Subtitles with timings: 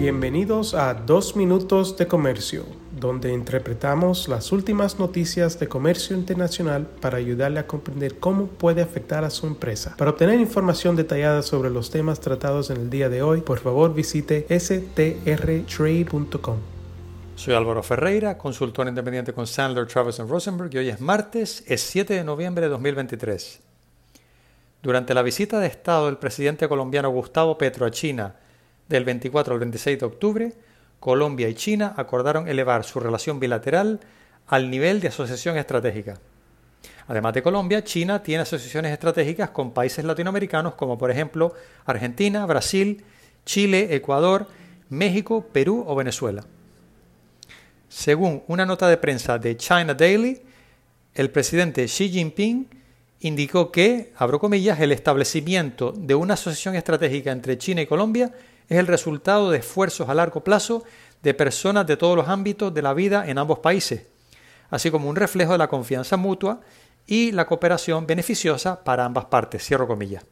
[0.00, 2.64] Bienvenidos a Dos Minutos de Comercio,
[2.98, 9.24] donde interpretamos las últimas noticias de comercio internacional para ayudarle a comprender cómo puede afectar
[9.24, 9.94] a su empresa.
[9.98, 13.92] Para obtener información detallada sobre los temas tratados en el día de hoy, por favor
[13.92, 16.56] visite strtrade.com.
[17.36, 22.14] Soy Álvaro Ferreira, consultor independiente con Sandler, Travis Rosenberg y hoy es martes, es 7
[22.14, 23.60] de noviembre de 2023.
[24.82, 28.34] Durante la visita de Estado del presidente colombiano Gustavo Petro a China
[28.90, 30.52] del 24 al 26 de octubre,
[30.98, 34.00] Colombia y China acordaron elevar su relación bilateral
[34.48, 36.18] al nivel de asociación estratégica.
[37.06, 41.54] Además de Colombia, China tiene asociaciones estratégicas con países latinoamericanos como por ejemplo
[41.86, 43.04] Argentina, Brasil,
[43.46, 44.48] Chile, Ecuador,
[44.88, 46.44] México, Perú o Venezuela.
[47.88, 50.42] Según una nota de prensa de China Daily,
[51.14, 52.68] el presidente Xi Jinping
[53.20, 58.32] indicó que, abro comillas, el establecimiento de una asociación estratégica entre China y Colombia
[58.70, 60.84] es el resultado de esfuerzos a largo plazo
[61.22, 64.06] de personas de todos los ámbitos de la vida en ambos países,
[64.70, 66.60] así como un reflejo de la confianza mutua
[67.04, 69.66] y la cooperación beneficiosa para ambas partes.
[69.66, 70.24] Cierro comillas.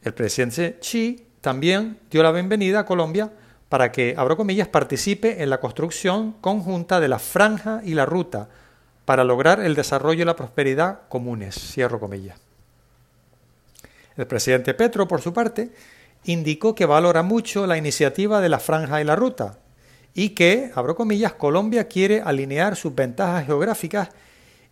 [0.00, 3.32] El presidente Xi también dio la bienvenida a Colombia
[3.68, 8.48] para que, abro comillas, participe en la construcción conjunta de la franja y la ruta
[9.04, 11.56] para lograr el desarrollo y la prosperidad comunes.
[11.56, 12.38] Cierro comillas.
[14.16, 15.72] El presidente Petro, por su parte,
[16.28, 19.60] indicó que valora mucho la iniciativa de la franja y la ruta
[20.12, 24.10] y que, abro comillas, Colombia quiere alinear sus ventajas geográficas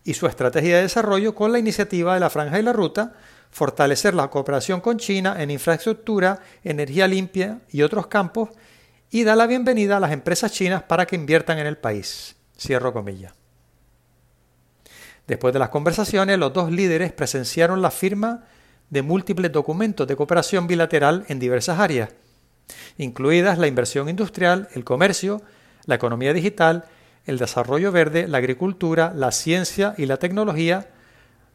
[0.05, 3.15] y su estrategia de desarrollo con la iniciativa de la franja y la ruta,
[3.51, 8.51] fortalecer la cooperación con China en infraestructura, energía limpia y otros campos
[9.11, 12.37] y da la bienvenida a las empresas chinas para que inviertan en el país.
[12.59, 13.33] Cierro comillas.
[15.27, 18.45] Después de las conversaciones, los dos líderes presenciaron la firma
[18.91, 22.11] de múltiples documentos de cooperación bilateral en diversas áreas,
[22.99, 25.43] incluidas la inversión industrial, el comercio,
[25.87, 26.85] la economía digital,
[27.25, 30.89] el desarrollo verde, la agricultura, la ciencia y la tecnología,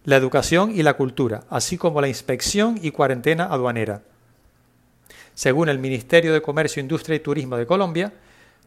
[0.04, 4.02] la educación y la cultura, así como la inspección y cuarentena aduanera.
[5.34, 8.12] Según el Ministerio de Comercio, Industria y Turismo de Colombia,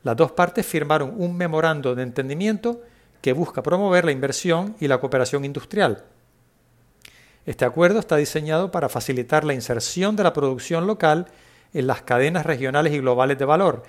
[0.03, 2.83] las dos partes firmaron un memorando de entendimiento
[3.21, 6.05] que busca promover la inversión y la cooperación industrial
[7.47, 11.27] este acuerdo está diseñado para facilitar la inserción de la producción local
[11.73, 13.83] en las cadenas regionales y globales de valor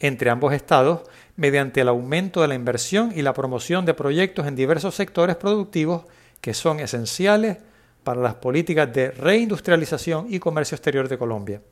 [0.00, 1.02] entre ambos estados
[1.36, 6.04] mediante el aumento de la inversión y la promoción de proyectos en diversos sectores productivos
[6.40, 7.58] que son esenciales
[8.04, 11.62] para las políticas de reindustrialización y comercio exterior de Colombia.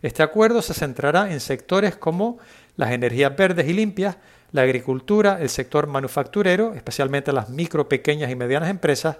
[0.00, 2.38] Este acuerdo se centrará en sectores como
[2.76, 4.16] las energías verdes y limpias,
[4.52, 9.18] la agricultura, el sector manufacturero, especialmente las micro, pequeñas y medianas empresas,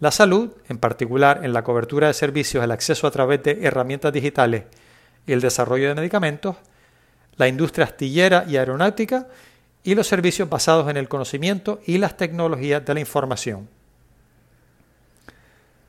[0.00, 4.12] la salud, en particular en la cobertura de servicios, el acceso a través de herramientas
[4.12, 4.64] digitales
[5.26, 6.56] y el desarrollo de medicamentos,
[7.36, 9.28] la industria astillera y aeronáutica
[9.84, 13.68] y los servicios basados en el conocimiento y las tecnologías de la información.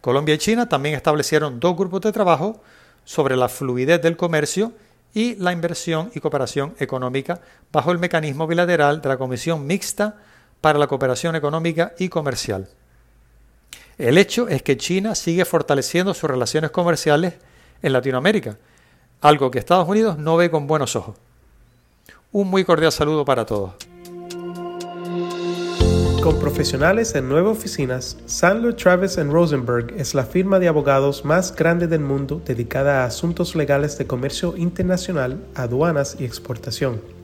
[0.01, 2.61] Colombia y China también establecieron dos grupos de trabajo
[3.05, 4.73] sobre la fluidez del comercio
[5.13, 10.17] y la inversión y cooperación económica bajo el mecanismo bilateral de la Comisión Mixta
[10.59, 12.67] para la Cooperación Económica y Comercial.
[13.97, 17.35] El hecho es que China sigue fortaleciendo sus relaciones comerciales
[17.81, 18.57] en Latinoamérica,
[19.21, 21.15] algo que Estados Unidos no ve con buenos ojos.
[22.31, 23.73] Un muy cordial saludo para todos.
[26.23, 31.85] Con profesionales en nueve oficinas, Sandler Travis Rosenberg es la firma de abogados más grande
[31.85, 37.01] del mundo dedicada a asuntos legales de comercio internacional, aduanas y exportación.